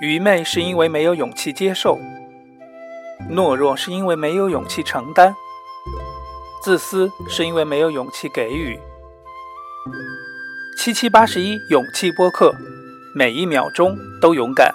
[0.00, 1.98] 愚昧是因为没有勇气接受，
[3.30, 5.34] 懦弱是因为没有勇气承担，
[6.62, 8.78] 自私是因为没有勇气给予。
[10.78, 12.54] 七七八十一，勇气播客，
[13.14, 14.74] 每一秒钟都勇敢。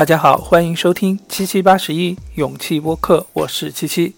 [0.00, 4.14] 大家好，欢迎收听七七八十一勇气播客，我是七七。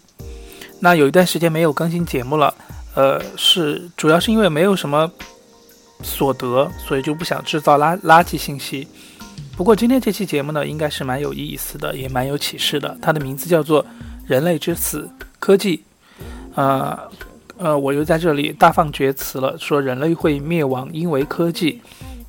[0.79, 2.55] 那有一段时间没有更新节目了，
[2.95, 5.11] 呃，是主要是因为没有什么
[6.01, 8.87] 所得，所以就不想制造垃垃圾信息。
[9.57, 12.97] 不过今天这期节目呢，应该是蛮有意思的，也蛮有启示的。
[13.03, 13.83] 它的名字叫做
[14.25, 15.11] 《人类之死：
[15.41, 15.79] 科技》。
[16.55, 16.97] 呃
[17.59, 21.83] 呃，我又在这里大放厥词了，说人类会灭亡，因为科技。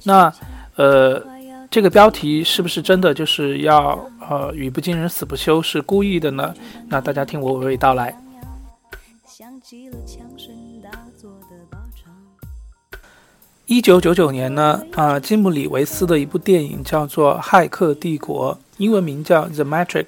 [0.05, 0.33] 那
[0.75, 1.31] 呃。
[1.73, 6.53] 这个标题是不是真的就是要呃语不惊人死不休是故意的呢？
[6.87, 8.15] 那大家听我娓娓道来。
[13.65, 20.05] 一九九九年呢，啊，基姆里维斯的一部电影叫做《骇客帝国》，英文名叫《The Matrix》，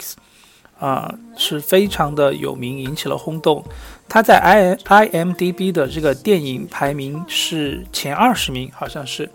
[0.77, 3.66] 啊，是非常的有名，引起了轰动。
[4.07, 9.27] 他在 i i m d b 的这个电影排名是前二十名，好像是。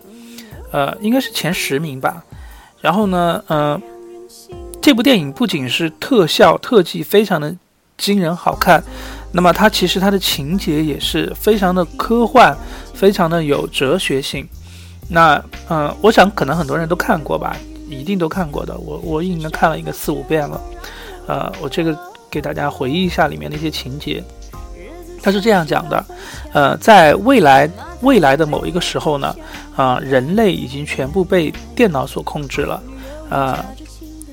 [0.71, 2.23] 呃，应该是前十名吧。
[2.79, 3.79] 然后呢，呃，
[4.81, 7.55] 这部电影不仅是特效特技非常的
[7.97, 8.83] 惊人好看，
[9.31, 12.55] 那么它其实它的情节也是非常的科幻，
[12.93, 14.47] 非常的有哲学性。
[15.07, 17.55] 那，嗯，我想可能很多人都看过吧，
[17.89, 18.75] 一定都看过的。
[18.77, 20.61] 我我应该看了一个四五遍了。
[21.27, 21.97] 呃，我这个
[22.29, 24.23] 给大家回忆一下里面的一些情节。
[25.21, 26.05] 他是这样讲的，
[26.51, 27.69] 呃，在未来
[28.01, 29.35] 未来的某一个时候呢，
[29.75, 32.81] 啊，人类已经全部被电脑所控制了，
[33.29, 33.63] 呃，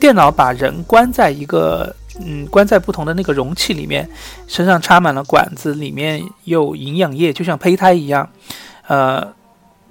[0.01, 1.95] 电脑把人关在一个，
[2.25, 4.09] 嗯，关在不同的那个容器里面，
[4.47, 8.29] 身上插满了管子，里面有营养液，就像胚胎一样，
[8.87, 9.29] 呃，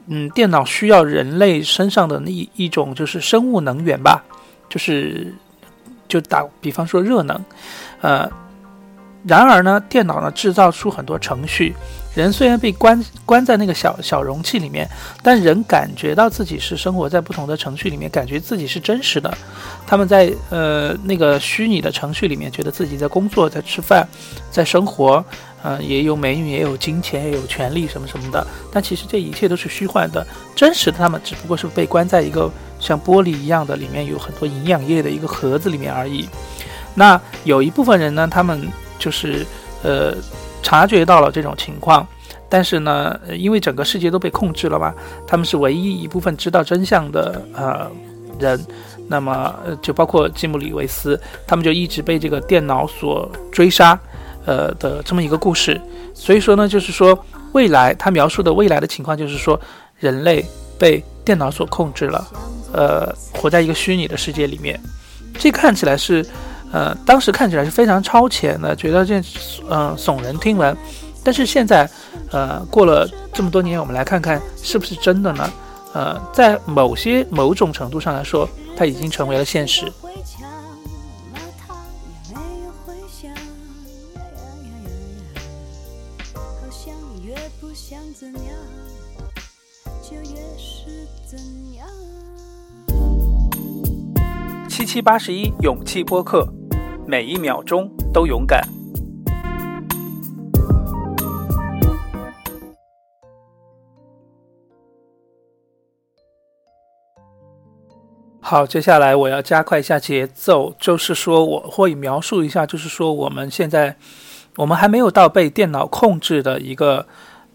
[0.07, 4.23] 嗯，电脑需要人类身上的那一一种就是生物能源吧，
[4.67, 5.31] 就是，
[6.07, 7.39] 就打比方说热能，
[8.01, 8.27] 呃。
[9.27, 11.75] 然而呢，电脑呢制造出很多程序，
[12.15, 14.87] 人虽然被关关在那个小小容器里面，
[15.21, 19.37] 但人感觉到自己是生活在不同的程序里面，感觉自己是真实的。
[19.85, 24.07] 他们在呃那个虚拟的程序里面，觉得自己在工作，在吃饭，
[24.49, 25.21] 在生活，
[25.61, 28.47] 嗯，也有美女，也有金钱，也有权利什么什么的。
[28.71, 32.49] 但其实这一切都是虚幻的，真实的他们只不过是被关在一个
[32.79, 36.29] 像玻璃一样的里面有很多营养液的一个盒子里面而已。
[36.95, 38.65] 那有一部分人呢，他们。
[38.99, 39.45] 就是，
[39.83, 40.15] 呃，
[40.63, 42.05] 察觉到了这种情况，
[42.49, 44.93] 但是呢，因为整个世界都被控制了嘛，
[45.25, 47.89] 他们是唯一一部分知道真相的呃
[48.39, 48.59] 人，
[49.07, 53.97] 那么就包括吉姆里维斯，他们就一直被这个电脑所追杀，
[54.45, 55.79] 呃的这么一个故事。
[56.13, 57.17] 所以说呢，就是说
[57.53, 59.59] 未来他描述的未来的情况，就是说
[59.99, 60.43] 人类
[60.79, 62.27] 被电脑所控制了，
[62.73, 64.79] 呃，活在一个虚拟的世界里面，
[65.37, 66.25] 这看起来是。
[66.71, 69.19] 呃，当时看起来是非常超前的，觉得这
[69.69, 70.75] 嗯耸人听闻。
[71.23, 71.89] 但是现在，
[72.31, 75.49] 呃，过了这么多年，我们来看看是不是真的呢？
[75.93, 78.47] 呃，在某些某种程度上来说，
[78.77, 79.91] 它已经成为了现实。
[94.87, 96.47] 七八十一勇气播客。
[97.05, 98.61] 每一秒钟都勇敢。
[108.39, 113.97] 好，接下来我要加快一下节奏，就是说我会描述一下，就是说我们现在
[114.55, 117.05] 我们还没有到被电脑控制的一个。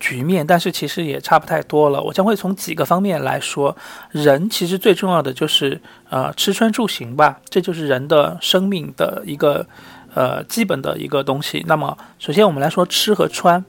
[0.02, 2.02] 局面，但是其实也差不太多了。
[2.02, 3.74] 我将会从几个方面来说，
[4.10, 5.80] 人其实最重要的就是
[6.10, 9.64] 呃吃穿住行吧，这就是人的生命的一个
[10.12, 11.62] 呃基本的一个东西。
[11.69, 13.64] 那么首先我们来说吃和穿。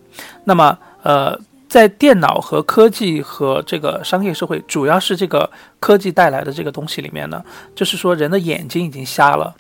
[0.46, 1.40] 那么呃
[1.70, 5.48] 在电脑和科技和这个商业社会，主要是这个
[5.80, 7.44] 科技带来的这个东西里面呢，
[7.76, 9.56] 就是说人的眼睛已经瞎了，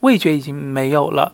[0.00, 1.32] 味觉已经没有了。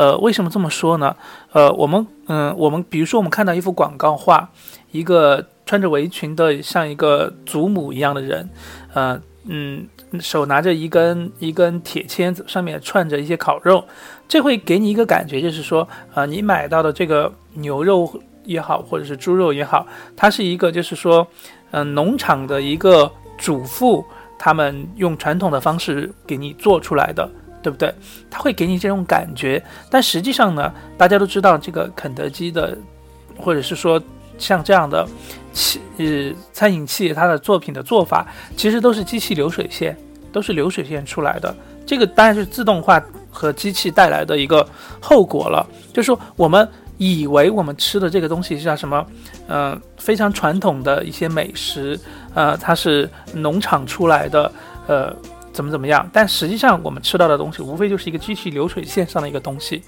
[0.00, 1.14] 呃，为什么这么说呢？
[1.52, 4.48] 呃，我们，嗯，我们比如说，我们看到一幅广告画，
[4.92, 8.48] 一个穿着围裙的像一个祖母一样的人，
[8.94, 9.86] 呃，嗯，
[10.18, 13.84] 手拿着一根一根铁签子，上面串着一些烤肉，
[14.26, 18.10] 这会给你一个感觉，就是说，呃，你买到的这个牛肉
[18.44, 19.86] 也好，或者是猪肉也好，
[20.16, 21.26] 它是一个，就是说，
[21.72, 24.02] 嗯，农场的一个主妇
[24.38, 27.30] 他们用传统的方式给你做出来的，
[27.62, 27.94] 对不对？
[28.30, 32.76] 他会给你这种感觉，但实际上呢，大家都知道这个肯德基的，
[33.38, 34.02] 或者是说
[34.38, 35.06] 像这样的
[35.52, 38.26] 企呃餐饮企业，它的作品的做法
[38.56, 39.96] 其实都是机器流水线，
[40.32, 41.54] 都是流水线出来的。
[41.86, 44.66] 这个当然是自动化和机器带来的一个
[45.00, 46.68] 后果了，就是说我们。
[47.02, 49.06] 以为我们吃的这个东西是叫什么？
[49.48, 51.98] 呃，非常传统的一些美食，
[52.34, 54.52] 呃，它是农场出来的，
[54.86, 55.16] 呃，
[55.60, 56.08] 怎么怎么样？
[56.10, 59.82] 但实际上我们吃到的东西，无非就是一个机器流水线上的一个东西，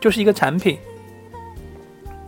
[0.00, 0.78] 就是一个产品，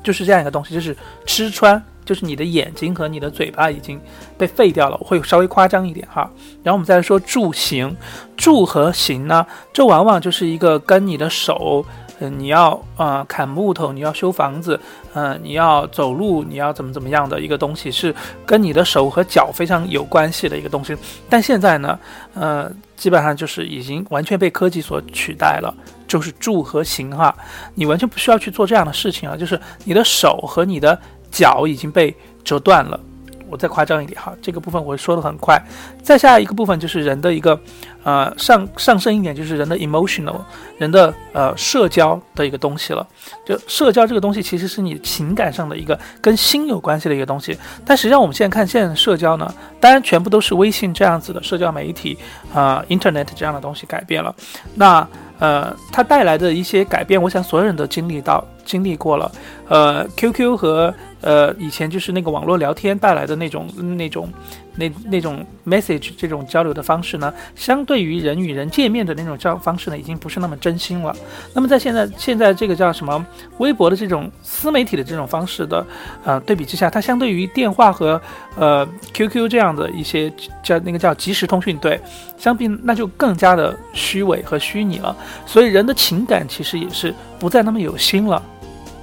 [0.02, 0.94] 就是这样一个东西，就是
[1.24, 3.98] 吃穿，就是你的眼睛和你的嘴巴已经
[4.36, 4.98] 被废掉了。
[5.00, 6.30] 我会稍微夸张一点哈。
[6.62, 7.96] 然后我们再来说住行，
[8.36, 11.82] 住和行呢，这往往就是一个跟你的手。
[12.18, 14.80] 嗯，你要啊砍木头，你要修房子，
[15.14, 18.14] 嗯，你要走路，你要怎么怎么样的一个东西，是
[18.44, 20.96] 跟你的手和脚非常有关系的一个东西。
[21.28, 21.98] 但现在呢，
[22.34, 25.74] 呃，基本上就是已经完全被科技所取代了，
[26.08, 27.34] 就是住和行哈，
[27.74, 30.98] 你完全不需要去做这样的事情了，就是你的手和你的
[31.30, 32.98] 脚已经被折断了。
[33.48, 35.60] 我再夸张一点哈，这个部分我说的很快。
[36.02, 37.58] 再下一个部分就是人的一个，
[38.04, 40.36] 呃，上上升一点就是人的 emotional，
[40.78, 43.06] 人的呃社交的一个东西了。
[43.44, 47.56] 就社交这个东西其实是你情感上的一个跟心有关系的一个东西。
[47.84, 52.16] 但实际上我们现在看现在的社交呢，当然全部都是微信这样子的社交媒体
[52.52, 54.34] 啊，internet 这样的东西改变了。
[54.74, 55.06] 那
[55.38, 59.32] 呃，它带来的一些改变，我想所有人都经历到、经历过了。
[59.68, 63.66] 呃，QQ 和呃以前就是那个网络聊天带来的那种、
[63.96, 64.30] 那种、
[64.76, 71.16] 那那种 message 这种交流的方式呢，相对于人与人见面的那种交方式呢，已经不是那么真心了。
[71.54, 73.24] 那么在现在现在这个叫什么
[73.58, 75.84] 微博的这种私媒体的这种方式的
[76.24, 78.20] 呃对比之下，它相对于电话和
[78.56, 80.32] 呃 QQ 这样的一些
[80.62, 82.00] 叫那个叫即时通讯对
[82.38, 85.16] 相比，那就更加的虚伪和虚拟了。
[85.44, 88.40] 所以人的情感其实也是不再那么有心了。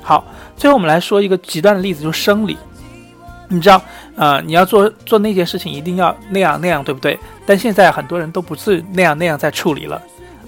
[0.03, 0.23] 好，
[0.57, 2.57] 最后我们来说一个极端的例子，就是生理。
[3.47, 3.81] 你知道，
[4.15, 7.17] 呃，你要做做那件事情，一定要那样那样，对不对？
[7.45, 10.01] 但现在很多人都不是那样那样在处理了，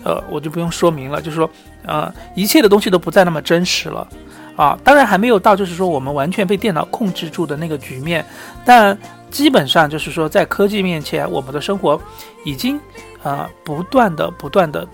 [0.04, 1.50] 呃，我就不用说明了，就是说，
[1.86, 4.08] 呃，一切的东西都不再那么真实了，
[4.56, 8.26] 啊，当然还没有到就是说我们完全被电脑控制住的那个局面，
[8.66, 8.98] 但
[9.30, 12.02] 基本上就是说，在科技面前，我们的生活
[12.44, 12.80] 已经，
[13.24, 14.88] 呃，不断的不断的。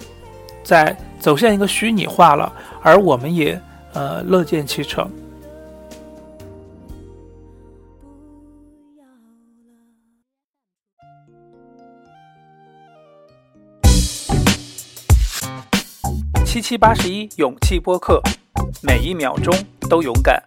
[0.63, 2.53] 在走向一个虚拟化了，
[2.83, 3.59] 而我们也
[3.93, 5.09] 呃乐见其成。
[16.45, 18.21] 七七八十一勇气播客，
[18.81, 19.53] 每一秒钟
[19.89, 20.43] 都勇敢。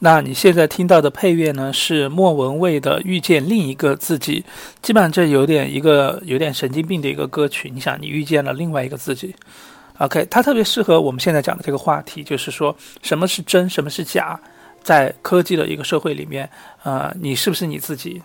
[0.00, 1.72] 那你现在听到的配乐呢？
[1.72, 4.40] 是莫文蔚的《遇见另一个自己》，
[4.82, 7.70] 基本上这有点一个有点神经病的一个歌曲。
[7.72, 9.34] 你想，你遇见了另外一个自己
[9.96, 14.38] ，OK，它特别适合我们现在讲的这个话题，就是说什么是真，什么是假，
[14.82, 16.50] 在科技的一个社会里面，
[16.82, 18.20] 呃，你是不是你自己？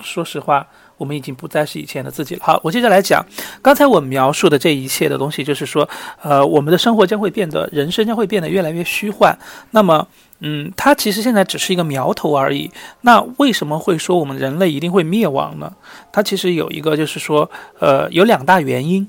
[0.00, 0.64] 说实话。
[0.96, 2.40] 我们已经不再是以前的自己了。
[2.44, 3.20] 好，我接着来讲，
[3.60, 5.86] 刚才我描述的这一切的东西，就是说，
[6.22, 9.36] 呃，我们的生活将会变得，人生将会变得越来越虚幻。
[9.72, 10.06] 那么，
[10.40, 12.70] 嗯，它其实现在只是一个苗头而已。
[13.02, 15.72] 那为什么会说我们人类一定会灭亡呢？
[16.12, 19.06] 它其实有一个，就是说，呃，有两大原因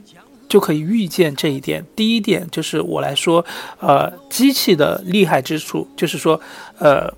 [0.47, 1.85] 就可以预见这一点。
[1.95, 3.43] 第一点就是我来说，
[3.79, 6.39] 呃，机器的厉害之处，就是说，
[6.79, 7.13] 呃。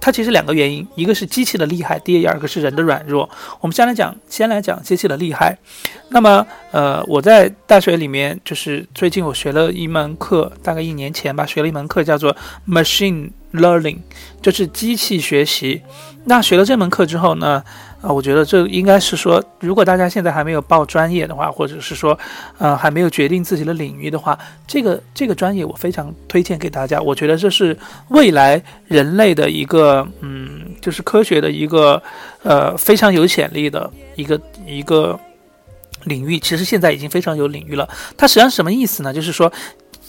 [0.00, 3.28] 它其实两个原因，一个是机器的厉害，第二个是人的软弱。
[3.60, 5.58] 我们先来讲，先来讲机器的厉害。
[6.08, 12.34] 那么，呃，我在大学里面，就是最近我学了一门课，大概一年前吧，学了一门课叫做
[12.66, 13.98] Machine Learning，
[14.40, 15.82] 就是机器学习。
[16.24, 17.62] 那学了这门课之后呢？
[18.00, 22.18] 啊，我觉得这应该是说，如果大家现在还没有报专业的话，或者是说，
[22.58, 26.98] 呃，还没有决定自己的领域的话，这个这个专业我非常推荐给大家。
[27.00, 27.76] 我觉得这是
[28.08, 32.02] 未来人类的一个，嗯，就是科学的一个，
[32.42, 35.18] 呃，非常有潜力的一个一个
[36.04, 36.38] 领域。
[36.38, 37.86] 其实现在已经非常有领域了。
[38.16, 39.12] 它实际上什么意思呢？
[39.12, 39.52] 就是说。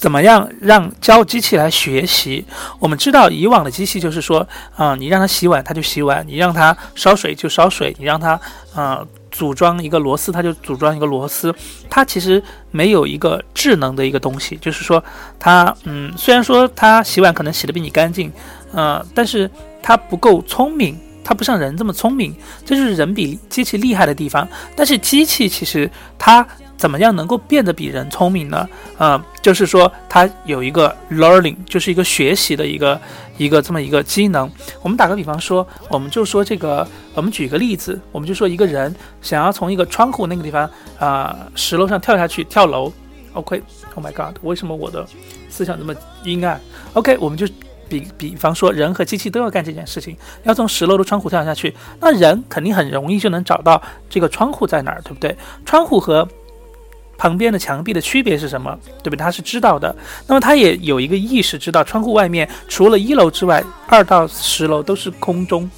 [0.02, 2.44] 怎么样让教机器来学习？
[2.80, 8.32] 我们知道以往的机器就是说，啊，你让它洗碗它就洗碗，你让它烧水就烧水，你让它
[8.74, 11.54] 啊组装一个螺丝它就组装一个螺丝，
[11.88, 12.42] 它其实
[12.72, 15.04] 没有一个智能的一个东西，就是说
[15.38, 18.34] 它嗯，虽然说它洗碗可能洗得比你干净，
[18.74, 19.48] 呃，但是
[19.84, 24.50] 它不够聪明，它不像人这么聪明，这就是人比机器厉害的地方。
[24.76, 26.44] 但是机器其实它。
[26.82, 28.68] 怎么样能够变得比人聪明呢？
[28.98, 33.00] 呃，就是说他有一个 learning，就是一个学习的一个
[33.38, 34.50] 一个这么一个机能。
[34.82, 42.92] 我们打个比方说，我们就说这个，我们举个例子，我们就说一个人想要从一个窗户那个地方啊石楼上跳下去跳楼。
[43.34, 45.06] OK，Oh my God，为什么我的
[45.52, 46.60] 思想这么阴暗
[46.94, 47.48] ？OK，我们就。
[47.92, 55.36] 比比方说，人和机器都要干这件事情，要从十楼的窗户跳下去，那人肯定很容易就能找到这个窗户在哪儿，对不对？
[55.66, 56.26] 窗户和
[57.22, 59.18] 旁边的墙壁的区别是什么，对不对？
[59.18, 65.70] 他是知道的，那么他也有一个意识，知道窗户外面除了一楼之外，二到十楼都是空中。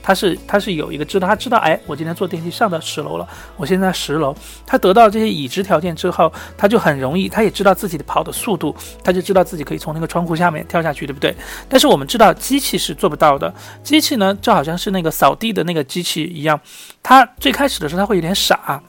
[0.00, 4.32] 他是他是有一个知道，他知道，哎，我今天坐电梯上到十楼了，我现在十楼。
[4.64, 8.72] 他得到这些已知条件之后，他就很容易，他也知道自己的跑的速度，
[9.02, 11.34] 他就知道自己可以从那个窗户下面跳下去，对不对？
[11.68, 16.58] 但是我们知道机器是做不到的，机器呢就好像是那个扫地的那个机器一样，
[17.02, 18.80] 它最开始的时候它会有点傻，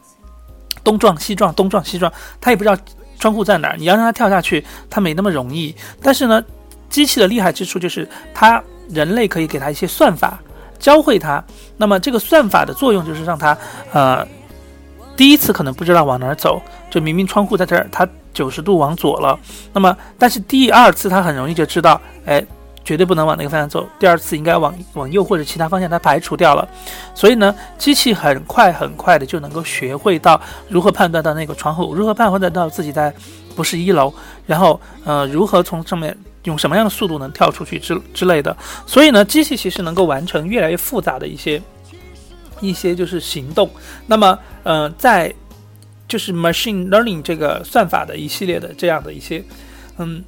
[0.84, 2.78] 东撞西撞，东撞西撞，他也不知道
[3.20, 3.76] 窗户在哪儿。
[3.78, 5.76] 你要让他跳下去，他没那么容易。
[6.02, 6.44] 但是呢，
[6.90, 10.40] 机器的厉害之处就是它人类可以给它一些算法。
[10.80, 11.44] 教会他，
[11.78, 13.56] 那么这个算法的作用就是让他，
[13.94, 14.28] 呃，
[15.16, 16.60] 第一次可能不知道往哪儿走，
[16.90, 19.40] 就明明窗户在这儿，他九十度往左了，
[19.74, 22.44] 那么但是第二次他很容易就知道，哎，
[22.84, 26.68] 绝对不能往那个方向走，第二次应该往往右或者其他方向，它排除掉了，
[27.16, 33.14] 所以呢，机器很快很快的就能够学会到如何判断到那个窗户，如何判断到自己在
[33.56, 34.14] 不是一楼，
[34.46, 36.18] 然后呃，如何从上面。
[36.46, 38.58] 用什么样的速度能跳出去之之类的，
[38.88, 41.62] 所以呢，机器其实能够完成越来越复杂的一些
[42.60, 43.70] 一些就是行动。
[44.08, 45.32] 那么，呃，在
[46.08, 49.44] 就是 machine learning 这个算法的一系列的这样的一些
[50.00, 50.24] 嗯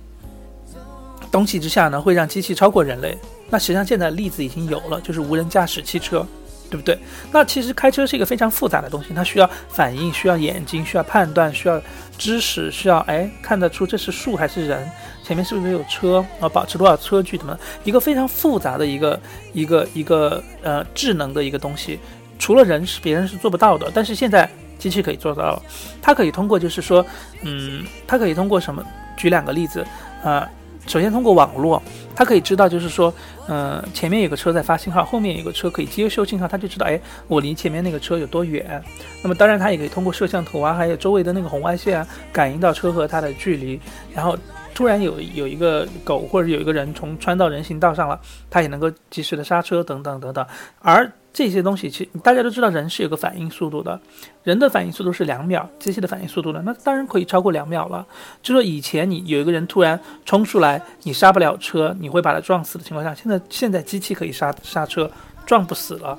[1.34, 3.18] 东西之下呢，会让机器超过人类。
[3.50, 6.26] 那实际上现在例子已经有了，就是无人驾驶汽车，
[6.70, 6.96] 对不对？
[7.32, 11.82] 那其实开车是一个非常复杂的东西，它需要反应，需要眼睛，需要判断，需要
[12.20, 14.88] 知识，需要哎看得出这是树还是人。
[15.24, 16.48] 前面是不是有车啊？
[16.48, 17.36] 保持多少车距？
[17.36, 19.20] 怎么一个非常复杂的一个
[19.54, 22.00] 一个一个呃智能的一个东西，
[22.38, 24.48] 除了人是别人是做不到的，但是现在
[24.78, 25.62] 机器可以做到了。
[26.00, 27.04] 它可以通过就是说，
[27.42, 28.84] 嗯，它可以通过什么？
[29.18, 29.84] 举两个例子
[30.24, 30.48] 啊。
[30.88, 31.82] 首先通过网络，
[32.16, 33.14] 它可以知道就是说，
[33.48, 38.84] 嗯，前面有个车在发信号，后面有个车可以接收信号，它就知道，哎，我离前面那个车有多远。
[39.22, 43.80] 那么当然它也可以通过摄像头啊，还有周围的那个红外线啊，感应到车和它的距离，
[44.14, 44.38] 然后。
[44.76, 50.44] 突然有有一个狗或者有一个人从穿到人行道上了，它也能够及时的刹车等等等等。
[50.80, 54.00] 而这些东西，其实大家都知道，人是有个反应速度的，
[54.44, 58.06] 人的反应速度是两秒，机器的反应速度呢，那当然可以超过两秒了。
[58.42, 65.10] 就说以前你有一个人突然冲出来，你刹不了车，你会把他撞死的情况下，现在现在机器可以刹刹车，
[65.46, 66.18] 撞不死了。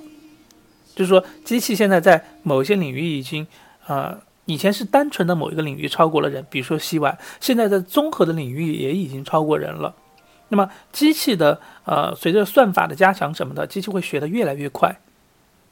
[0.94, 3.46] 就是说，机器现在在某一些领域已经，
[3.86, 4.18] 呃。
[4.46, 9.94] 以前是单纯的某一个领域超过了人，比如说洗碗，现在在综合的领域也已经超过人了。
[10.48, 14.94] 那么机器的呃，随着算法的加强什么的，机器会学得越来越快。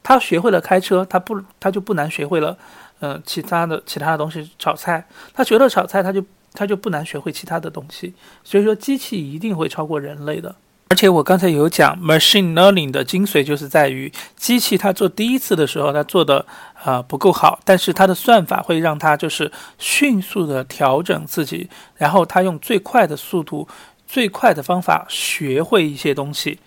[0.03, 2.57] 他学会了开车，他不，他就不难学会了，
[2.99, 5.07] 嗯，其他的其他的东西炒菜。
[5.33, 6.21] 他学了炒菜，他就
[6.53, 8.13] 他就不难学会其他的东西。
[8.43, 10.53] 所以说，机器一定会超过人类的。
[10.89, 16.45] 而且我刚才有讲，machine learning 的精髓就是在于机器它做第一次的时候，它做的
[16.83, 23.67] 啊不够好，但是它的算法会让它就是迅速的调整自己，然后它用最快的速度、
[24.05, 26.59] 最快的方法学会一些东西，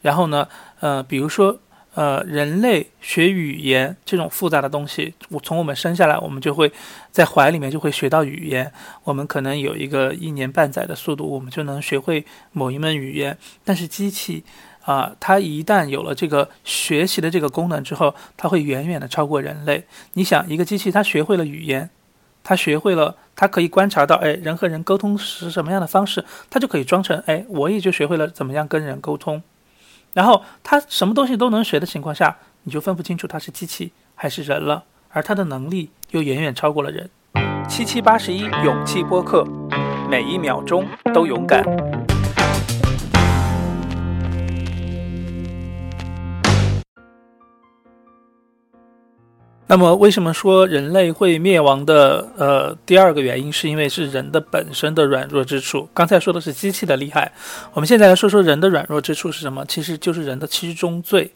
[0.00, 0.46] 然后呢，
[0.78, 1.58] 呃，比如说。
[1.94, 6.72] 呃，人类学语言这种复杂的东西，我从我们生下来，我们就会
[7.12, 8.72] 在怀里面就会学到语言。
[9.04, 13.38] 我们可能有一个一年半载的速度，我们就能学会某一门语言。
[13.64, 14.42] 但是机器
[14.84, 19.84] 啊，它一旦有了这个学习的这个功能之后，它会远远的超过人类。
[20.14, 21.88] 你想，一个机器它学会了语言，
[22.42, 29.40] 它学会了，它可以观察到，哎，人和人沟通是什么样的方式，它就可以装成，哎，我也就学会了怎么样跟人沟通。
[30.14, 37.10] 然后他什么东西都能学的情况下，你就分不清楚他是机器还是人了，而他的能力又远远超过了人。
[37.68, 39.44] 七七八十一勇气播客，
[40.08, 41.64] 每一秒钟都勇敢。
[49.74, 52.24] 那么，为什么说人类会灭亡的？
[52.38, 55.88] 呃，第二个原因是因为是人的本身的软弱之处。
[55.92, 57.32] 刚才说的是机器的厉害，
[57.72, 59.64] 我们现在来说说人的软弱之处是什么？
[59.66, 61.28] 其实就是人的七宗罪。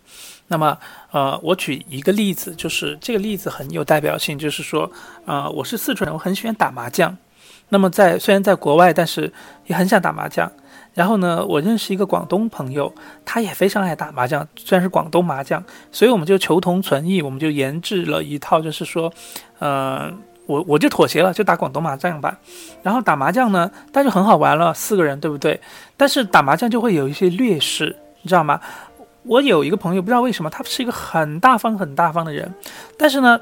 [0.47, 0.78] 那么，
[1.11, 4.88] 呃，我举一个例子，就是这个例子很有代表性，就是说，
[5.25, 7.16] 呃，我是四川人，我很喜欢打麻将。
[7.71, 9.33] 那么在虽然在国外，但是
[9.66, 10.49] 也很想打麻将。
[10.95, 12.92] 然后呢，我认识一个广东朋友，
[13.25, 19.12] 他也非常爱打麻将，虽然是广东麻将，所以我们就求同存异，我们就研制了一套，就是说，
[19.61, 20.12] 呃，
[20.47, 22.37] 我我就妥协了，就打广东麻将吧。
[22.83, 25.61] 然后打麻将呢，但是很好玩了，四个人，对不对？
[25.97, 28.61] 但是打麻将就会有一些劣势，你知道吗？
[29.25, 32.50] 我有一个朋友，不知道为什么，他是一个很大方、很大方的人，
[32.97, 33.38] 但是呢，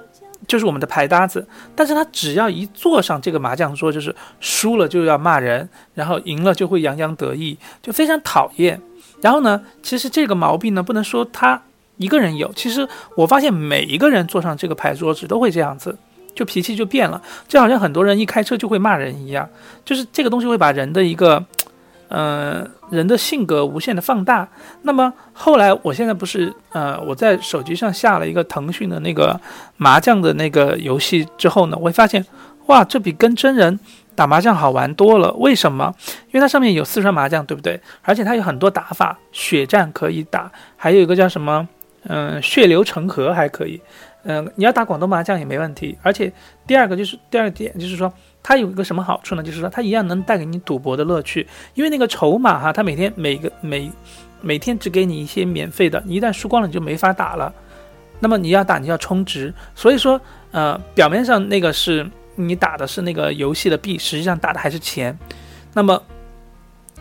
[0.47, 8.81] 就是我们的牌搭子，但是他只要一坐上这个麻将桌，就是输了就要骂人，然后赢了就会洋洋得意，就非常讨厌。
[9.21, 11.62] 然后呢，其实这个毛病呢，不能说他
[11.97, 15.97] 一个人有，其实我发现每一个人坐上这个牌桌子都会这样子。
[16.35, 19.49] 就脾气就变了，就好像很多人一开车就会骂人一样，
[19.87, 21.43] 就是这个东西会把人的一个，
[22.09, 24.49] 嗯，人的性格无限的放大。
[24.83, 29.39] 那么后来，我现在不是，呃，我在手机上下了一个腾讯的那个
[29.77, 32.25] 麻将的那个游戏之后呢，我会发现，
[32.67, 33.79] 哇，这比跟真人
[34.15, 35.33] 打麻将好玩多了。
[35.35, 35.93] 为什么？
[36.29, 37.81] 因为它上面有四川麻将，对不对？
[38.03, 41.69] 而且它有很多打法，血战可以打，还有一个叫什么，
[42.05, 43.81] 嗯，血流成河还可以。
[44.29, 46.33] 嗯，你要打广东麻将也没问题，而且
[46.67, 48.13] 第二个就是第二点就是说，
[48.49, 49.43] 它有一个什么好处呢？
[49.43, 53.91] 就是说它一样能带给你赌博的乐趣，因为那个筹码哈，它每天每个每
[54.41, 57.53] 每天只给你一些免费的，你一旦输光了你就没法打了。
[58.21, 60.21] 那么你要打你要充值，所以说
[60.53, 65.19] 呃表面上那个是你打的是那个游戏的币，实际上打的还是钱。
[65.75, 66.00] 那么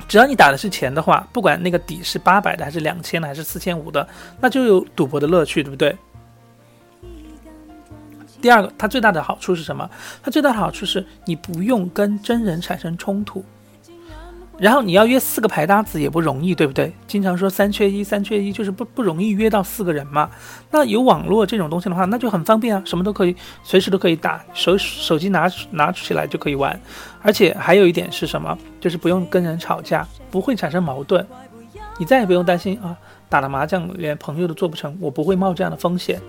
[0.08, 4.08] 只要你打的是钱的话，不管那个底是八百的还是两千的还是四千五的，
[4.42, 5.96] 那就有赌博的乐趣，对不对？
[8.46, 9.90] 第二个，它最大的好处是什么？
[10.22, 13.44] 它最大的好处是你不用跟真人产生冲突，
[14.60, 16.94] 然后你要约四个牌搭子也不容易，对不对？
[17.08, 20.30] 经常说三缺一，三缺一就是不不容易约到四个人嘛。
[20.70, 26.80] 那有网络这种东西的话，那就很方便啊，什么都可以，随时都可以打，手手机拿拿起来就可以玩。
[27.24, 28.56] 而且还有一点是什么？
[28.80, 31.26] 就是不用跟人吵架，不会产生矛盾，
[31.98, 32.96] 你再也不用担心啊，
[33.28, 36.22] 打了麻将连朋友都做不成，我不会冒这样的风险。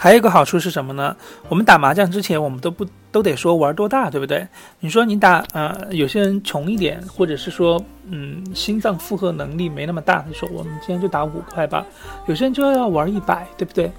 [0.00, 1.16] 还有一个好处是什么呢？
[1.48, 4.46] 我们打麻将之前，我们都不都得说玩多大，对不对？
[4.78, 11.84] 你说你打，呃，有些人穷一点，或者是说，嗯，心脏负荷能力没那么大，你说我们今天就打五块吧。
[12.26, 13.90] 有些人就要玩一百，对不对？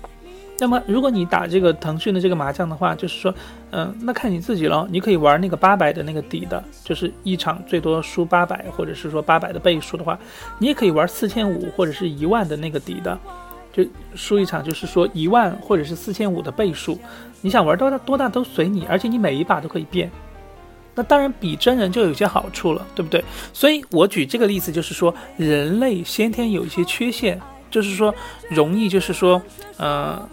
[0.58, 3.36] 那么如果你打这个腾讯的这个麻将的话，就是说，
[3.72, 4.88] 嗯，那看你自己了。
[4.90, 10.18] 你可以玩那个八百的那个底的，就是一场最多输八百，或者是说八百的倍数的话，
[10.60, 13.20] 你也可以玩四千五或者是一万的那个底的。
[13.72, 13.84] 就
[14.16, 17.00] 输一场，就是说一万或者是四千五的倍数，
[17.42, 20.10] 你想玩多大多大都随你，而且你每一把都可以变。
[20.96, 23.24] 那当然比真人就有些好处了，对不对？
[23.54, 27.40] 所以我举这个例子就是说，人类先天有一些缺陷，
[27.72, 28.14] 就是说
[28.50, 29.42] 容易就是说，
[29.78, 30.28] 呃，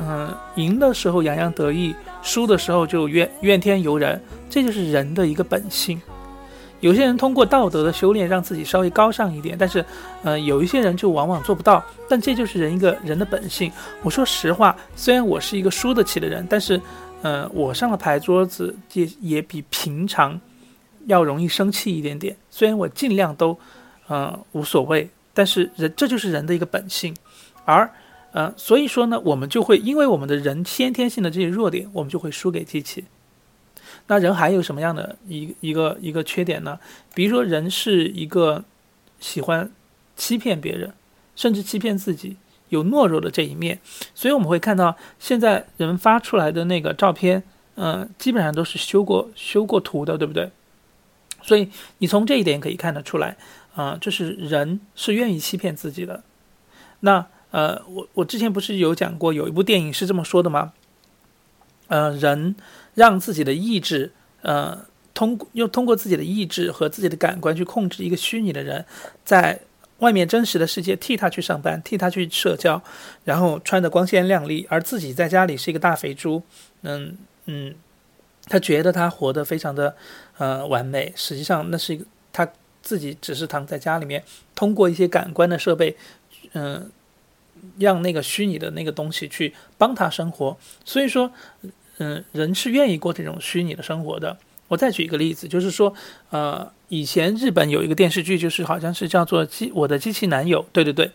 [0.00, 4.18] 嗯，赢的时候洋洋得意，输的时候就怨怨天尤人，
[4.48, 6.00] 这就是人的一个本性。
[6.80, 9.84] 有些人通过道德的修炼让自己稍微高尚一点，但是，
[10.22, 11.82] 呃，有一些人就往往做不到。
[12.08, 13.72] 但这就是人一个人的本性。
[14.02, 16.80] 我说实话，虽然我是一个输得起的人，但是，
[17.22, 20.38] 呃，我上了牌桌子也也比平常
[21.06, 22.36] 要容易生气一点点。
[22.50, 23.58] 虽然我尽量都，
[24.06, 27.14] 呃，无所谓，但是人这就是人的一个本性。
[27.64, 27.90] 而，
[28.32, 33.04] 呃，所以说呢，我们就会因为我们的人先天性的这些弱点，我们就会输给机器。
[34.08, 36.78] 那人还有什么样的一一个一个缺点呢？
[37.12, 38.64] 比如说，人是一个
[39.18, 39.68] 喜欢
[40.14, 40.92] 欺骗别人，
[41.34, 42.36] 甚至欺骗自己，
[42.68, 43.80] 有懦弱的这一面。
[44.14, 47.42] 所以我们会看到，现在人发出来的那个照片，
[47.74, 50.50] 嗯，基本上都是修过修过图的，对不对？
[51.42, 53.36] 所以你从这一点可以看得出来，
[53.74, 56.22] 啊，就是人是愿意欺骗自己的。
[57.00, 60.72] 那呃，我我之前不是有讲过，有一部电影是这么说的吗？
[61.88, 62.54] 呃，人。
[62.96, 68.84] 让自己的意志，呃，通过用通过自己的意志和自己的感官去控制一个虚拟的人，
[69.22, 69.60] 在
[69.98, 72.82] 外面真实的世界替他去上班，替他去社交，
[73.24, 76.42] 然后穿的光鲜亮丽，而自己在家里是一个大肥猪。
[76.82, 77.74] 嗯嗯，
[78.46, 79.94] 他觉得他活得非常的
[80.38, 82.48] 呃完美，实际上那是一个他
[82.80, 85.94] 自己只是躺在家里面，通过一些感官的设备，
[86.54, 86.90] 嗯，
[87.78, 90.56] 让那个虚拟的那个东西去帮他生活。
[90.82, 91.30] 所以说。
[91.98, 94.36] 嗯，人是愿意过这种虚拟的生活的。
[94.68, 95.94] 我再举一个例子，就是说，
[96.30, 100.60] 呃，以前日本有一个电视剧，就是好像是叫做《机我的机器男友》。
[100.72, 101.10] 对对对，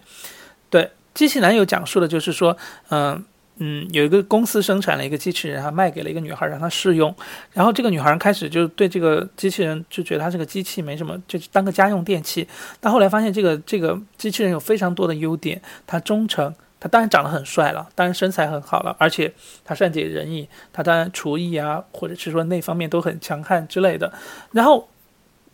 [0.69, 2.57] 对，机器男友讲述的就是说，
[2.89, 3.21] 嗯
[3.57, 7.13] 嗯，有一个公司生产了一个机器人，然后卖给了一个女孩让她试用，
[7.51, 12.47] 然后这个女孩开始就对这个机器人就觉得它这个机器没什么，就当个家用电器。
[12.79, 16.55] 但后来发现这个这个机器人有非常多的优点，它忠诚。
[16.81, 19.31] 他当然长得很帅了，当然身材很好了，而且
[19.63, 24.11] 他善解人意，他当然厨艺啊，或者是说那方面都很强悍之类的。
[24.51, 24.89] 然后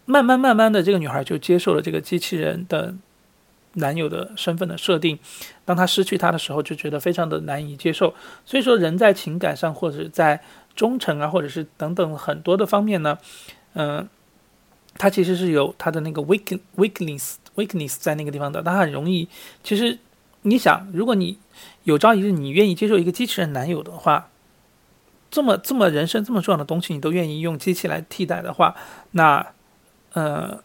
[0.06, 2.96] 慢慢慢慢的，这个女孩就接受了这个机器人的
[3.74, 5.20] 男友的身份的设定。
[5.66, 8.16] 当他失去他的时候，就觉得非常的难以接受。
[8.46, 10.42] 所以说，人在情感上或者在
[10.76, 13.18] 忠诚啊，或者是等等很多的方面呢，
[13.74, 14.08] 嗯，
[14.96, 19.28] 他其实是有他的那个 weak weakness weakness 在那个地方的，他很容易。
[19.62, 20.00] 其实
[20.48, 21.38] 你想，如果你
[21.84, 24.30] 有朝一日你愿意接受一个机器人男友的话，
[25.30, 28.76] 这么这么人生这么重要的东西，你都愿意用机器来替代的话，
[29.12, 29.46] 那
[30.14, 30.64] 呃，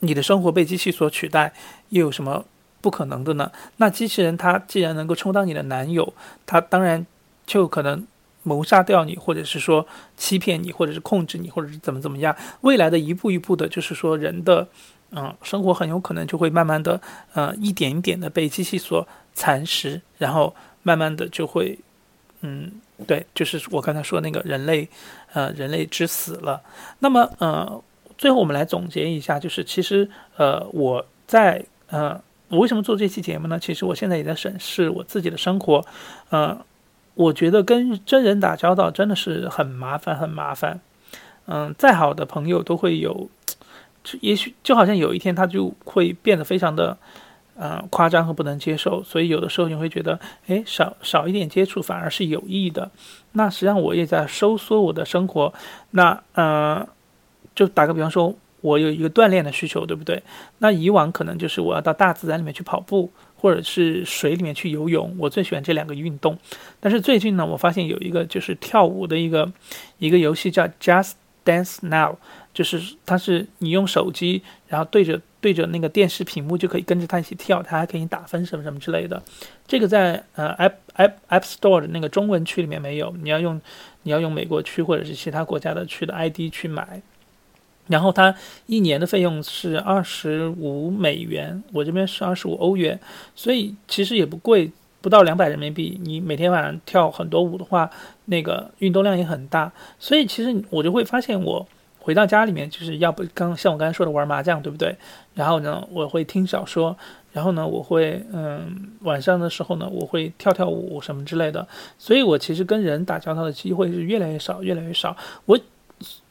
[0.00, 1.52] 你的生活被机器所取代，
[1.90, 2.44] 又有什么
[2.80, 3.52] 不可能的呢？
[3.76, 6.12] 那机器人它既然能够充当你的男友，
[6.44, 7.06] 它当然
[7.46, 8.06] 就可能。
[8.42, 12.34] 谋杀掉你，或者是说欺骗你，或者是控制你，或者是怎么怎么样？
[12.62, 14.66] 未来的一步一步的，就是说人的，
[15.10, 17.00] 嗯，生活很有可能就会慢慢的，
[17.34, 21.78] 呃，一点一点的被机器所蚕食，然后慢慢的就会，
[22.42, 22.70] 嗯，
[23.06, 24.88] 对，就是我刚才说那个人类，
[25.32, 26.60] 呃，人类之死了。
[26.98, 27.82] 那么，呃，
[28.16, 33.58] 最后我们来总结一下，就是其实，呃，我在，呃，我为什么做这期节目呢？
[33.58, 35.84] 其实我现在也在审视我自己的生活，
[36.30, 36.58] 呃。
[37.14, 40.80] 我觉得跟真人打交道真的是很麻烦，很麻烦。
[41.46, 43.28] 嗯，再好的朋友都会有，
[44.20, 46.96] 也许就好像有一天他就会变得非常的，
[47.56, 49.02] 嗯，夸张和不能接受。
[49.02, 52.90] 所以有的时候你会觉得，哎，少少一点接触反而是有益的。
[53.32, 55.52] 那实际上我也在收缩我的生活。
[55.90, 56.86] 那，嗯，
[57.54, 60.22] 就打个比方说，我有一个锻炼的需求，对不对？
[60.58, 63.10] 那以往可能就是我要到大自然里面去跑步。
[63.42, 66.36] 或者是水里面去游泳，我最喜欢这两个运动。
[66.78, 69.50] 但是最近呢，我发现有一个就是跳舞的一个
[69.96, 72.18] 一个游戏叫 Just Dance Now，
[72.52, 79.22] 就是它是你用手机，然后对着对着那个电视屏幕就可以跟着它一起跳，它还可以打分什么什么之类的。
[79.66, 83.60] 这个在呃 App App App Store 的那个中文区里面没有，你要用
[84.02, 87.02] 你要用美国区或者是其他国家的区的 ID 去买。
[87.86, 88.32] 然后它
[88.66, 93.00] 一年的费用是二十五美元，我这边是二十五欧元，
[93.34, 95.98] 所以其实也不贵，不到两百人民币。
[96.04, 97.90] 你每天晚上跳很多舞的话，
[98.26, 99.72] 那个运动量也很大。
[99.98, 101.66] 所以其实我就会发现，我
[102.00, 104.96] 回到家里面就是要不刚像我刚才说的玩麻将，对不对？
[105.34, 106.96] 然后呢，我会听小说，
[107.32, 111.68] 然后呢，我会嗯晚上的时候呢，我会跳跳舞什么之类的。
[111.98, 115.16] 所以我其实跟人打交道的机会是越来越少，越来越少。
[115.44, 115.58] 我。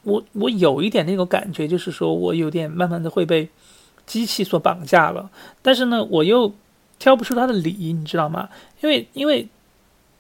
[0.03, 3.47] 我我有一点那种感觉，就是说我有点慢慢的会被
[4.08, 5.29] 机器所绑架了，
[5.62, 6.51] 但是呢，我又
[6.97, 8.49] 挑不出它的理，你知道吗？
[8.82, 9.47] 因为因为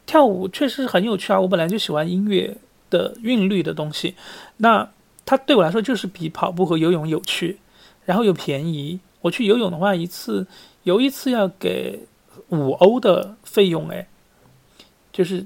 [0.05, 2.55] 跳舞确实很有趣啊，我本来就喜欢音乐
[2.91, 4.13] 的韵律的东西，
[4.57, 4.87] 那
[5.29, 7.59] 它对我来说就是比跑步和游泳有趣，
[8.03, 8.99] 然后又便宜。
[9.21, 10.47] 我去游泳的话，一次
[10.85, 11.99] 游一次要给
[12.47, 14.07] 五欧的费用，哎，
[15.13, 15.45] 就是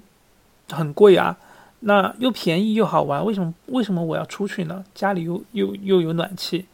[0.70, 1.38] 很贵啊。
[1.82, 4.86] 那又便宜又好玩，为什么为什么我要出去呢？
[4.96, 6.66] 家里又又又有暖气，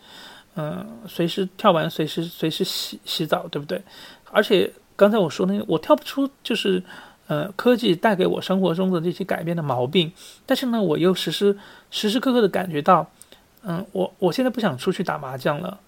[0.56, 3.82] 嗯，随时跳完随时随时洗洗澡，对不对？
[4.32, 6.84] 而且刚才我说那个，我跳不出就是，
[7.30, 10.12] 呃，科技带给我生活中的这些改变的毛病，
[10.48, 11.56] 但是呢，我又时时
[11.92, 13.08] 时时刻刻的感觉到，
[13.62, 15.80] 嗯，我我现在不想出去打麻将了。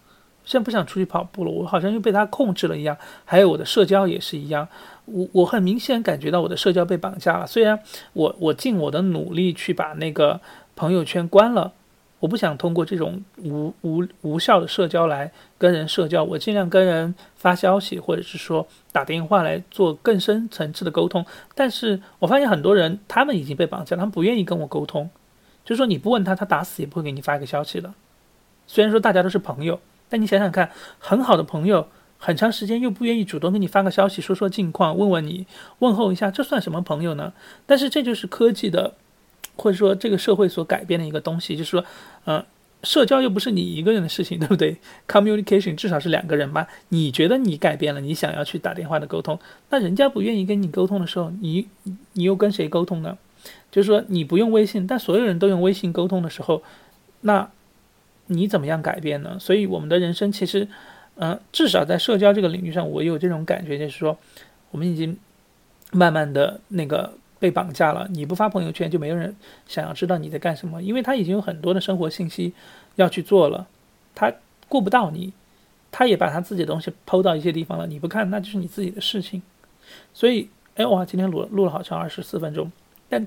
[0.46, 2.96] 现在不想出去跑步了，我好像又被他控制了一样。
[3.26, 4.68] 还有我的社交也是一样，
[5.06, 7.48] 我我很明显感觉到我的社交被绑架了。
[7.48, 7.80] 虽然
[8.14, 10.40] 我我尽我的努力去把那个
[10.76, 11.74] 朋友圈关了，
[12.22, 21.26] 我不想通过这种无无无效的社交来跟人社交，我尽量跟人发消息或者是说打电话来做更深层次的沟通。
[21.54, 25.10] 但是我发现很多人他们已经被绑架，他们不愿意跟我沟通，
[25.66, 27.94] 就是说你不问他，他打死也不会给你发一个消息的。
[28.66, 29.78] 虽然说大家都是朋友。
[30.14, 35.48] 但你想想看，很好的朋友，很长时间又不愿意主动给你发个消息，说说近况，问问你，
[35.80, 37.32] 问候一下，这算什么朋友呢？
[37.66, 38.96] 但是这就是科技的，
[39.62, 41.86] 或者说这个社会所改变的一个东西，就是说，
[42.26, 42.44] 呃，
[42.84, 44.76] 社交又不是你一个人的事情， 对不对
[45.08, 46.68] ？Communication 至少是两个人吧？
[46.90, 51.68] 你觉得你改变了，你想要去打电话的沟通，那人家不愿意跟你沟通的时候，你
[52.14, 53.18] 你又跟谁沟通呢？
[53.72, 56.64] 就是说你不用微信，但所有人都用微信沟通的时候，
[57.22, 57.50] 那。
[58.28, 59.36] 你怎么样改变呢？
[59.38, 60.66] 所以我们的人生其实，
[61.16, 64.18] 嗯，至少在社交这个领域上，我有这种感觉，就是说，
[64.70, 65.18] 我们已经
[65.92, 68.08] 慢慢的那个被绑架了。
[68.12, 69.36] 你不发朋友圈，就没有人
[69.68, 72.54] 想要知道你在干什么，因为他已经有很多的生活信息
[72.96, 73.68] 要去做了，
[74.16, 74.32] 他
[74.70, 75.34] 顾不到你，
[75.92, 79.42] 他也把他自己的东西抛到一些地方了，你不看，那就是你自己的事情。
[80.14, 82.72] 所以，哎哇，今天录录了好长，二十四分钟，
[83.10, 83.26] 但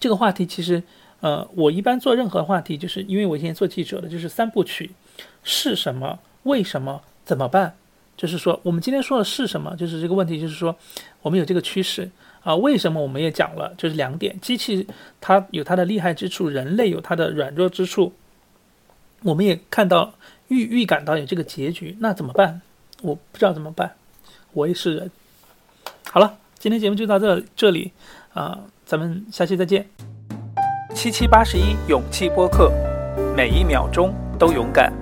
[0.00, 0.82] 这个话题其实。
[1.20, 4.92] 呃，我一般做任何话题，就是因为我以前做记者的，就是三部曲：
[5.42, 6.20] 是什么？
[6.44, 7.02] 为什么？
[7.24, 7.74] 怎么办？
[8.16, 9.74] 就是说，我们今天说的是什么？
[9.74, 10.76] 就是这个问题，就是说，
[11.22, 12.08] 我们有这个趋势
[12.42, 12.54] 啊。
[12.56, 13.02] 为什么？
[13.02, 14.86] 我们也讲了，就是两点：机器
[15.20, 18.12] 它有它的厉害之处，人类有它的软弱之处。
[19.22, 20.14] 我们也看到
[20.48, 22.60] 预预感到有这个结局，那怎么办？
[23.02, 23.94] 我不知道怎么办。
[24.52, 25.10] 我也是人。
[26.10, 27.92] 好了，今天节目就到这这里
[28.32, 29.86] 啊，咱们下期再见。
[30.94, 32.72] 七七八十一勇气播客，
[33.36, 34.92] 每一秒钟都勇敢。